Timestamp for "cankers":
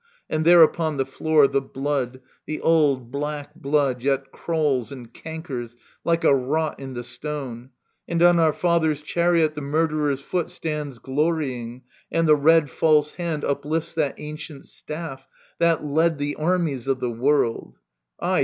5.13-5.75